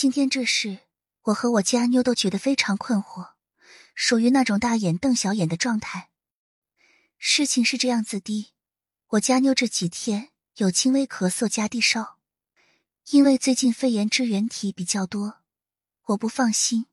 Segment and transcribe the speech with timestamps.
[0.00, 0.78] 今天这事，
[1.24, 3.32] 我和我家妞都觉得非常困惑，
[3.94, 6.08] 属于那种大眼瞪小眼的状态。
[7.18, 8.54] 事情是这样子的，
[9.08, 12.16] 我家妞这几天有轻微咳嗽加低烧，
[13.10, 15.42] 因为最近肺炎支原体比较多，
[16.04, 16.86] 我不放心，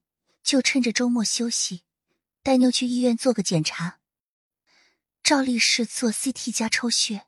[0.43, 1.83] 就趁着周末休息，
[2.43, 3.99] 带妞去医院做个检查。
[5.23, 7.27] 照例是做 CT 加抽血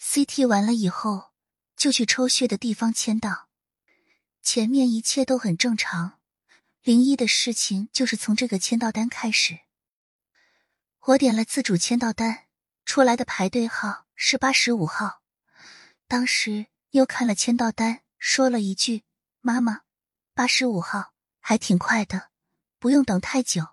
[0.00, 1.32] ，CT 完了以后
[1.76, 3.50] 就去抽血的地方签到。
[4.44, 6.20] 前面一切都很正常，
[6.82, 9.60] 灵异的事情就是从这个签到单开始。
[11.06, 12.44] 我点了自主签到单，
[12.84, 15.22] 出来的排队号是八十五号。
[16.06, 19.04] 当时又看了签到单，说了一句
[19.40, 19.80] ：“妈妈，
[20.34, 22.28] 八十五号还挺快的，
[22.78, 23.66] 不用等太久。”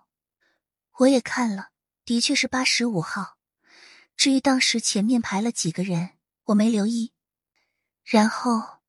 [1.00, 1.68] 我也看了，
[2.06, 3.36] 的确是八十五号。
[4.16, 6.12] 至于当时前面排了几个人，
[6.44, 7.12] 我没留意。
[8.02, 8.81] 然后。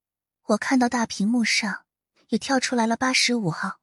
[0.48, 1.86] 我看到大屏幕上
[2.28, 3.80] 也跳出来了八十五号。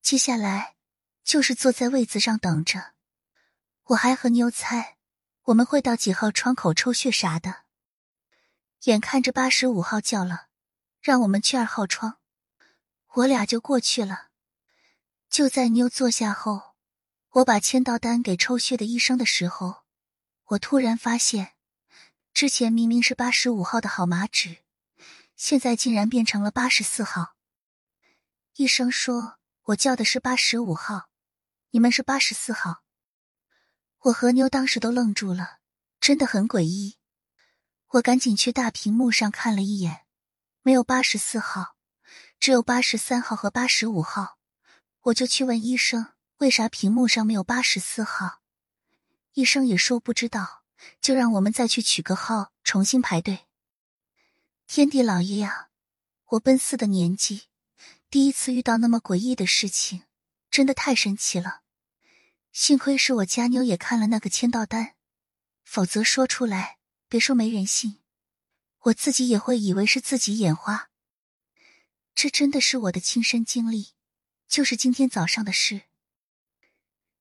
[0.00, 0.76] 接下来
[1.24, 2.92] 就是坐在位子上等着。
[3.86, 4.98] 我还和妞猜
[5.46, 7.62] 我们会到几号窗口抽血啥的。
[8.84, 10.46] 眼看着八十五号叫了，
[11.00, 12.18] 让我们去二号窗，
[13.14, 14.28] 我俩就过去了。
[15.28, 16.74] 就在妞坐下后，
[17.30, 19.82] 我把签到单给抽血的医生的时候，
[20.46, 21.54] 我突然发现，
[22.32, 24.61] 之前明明是八十五号的号码纸。
[25.42, 27.34] 现在竟然变成了八十四号。
[28.54, 31.08] 医生说我叫的是八十五号，
[31.70, 32.84] 你们是八十四号。
[34.02, 35.58] 我和妞当时都愣住了，
[35.98, 36.96] 真的很诡异。
[37.88, 40.02] 我赶紧去大屏幕上看了一眼，
[40.62, 41.74] 没有八十四号，
[42.38, 44.38] 只有八十三号和八十五号。
[45.00, 48.42] 我就去问医生，为啥屏幕上没有八十四号？
[49.32, 50.62] 医生也说不知道，
[51.00, 53.48] 就让我们再去取个号，重新排队。
[54.74, 55.68] 天地老爷呀！
[56.28, 57.42] 我奔四的年纪，
[58.08, 60.04] 第一次遇到那么诡异的事情，
[60.50, 61.60] 真的太神奇了。
[62.52, 64.94] 幸亏是我家妞也看了那个签到单，
[65.62, 67.98] 否则说出来，别说没人信，
[68.84, 70.88] 我自己也会以为是自己眼花。
[72.14, 73.88] 这真的是我的亲身经历，
[74.48, 75.82] 就是今天早上的事。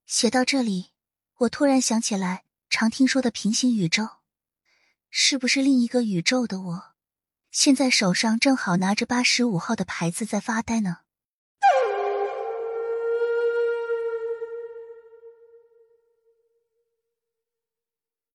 [0.05, 0.91] 写到这里，
[1.39, 4.07] 我突然想起来常听说的平行宇宙，
[5.09, 6.90] 是不是另一个宇宙的我？
[7.51, 10.99] 现在手上正好拿着八十五号的牌子在发呆呢。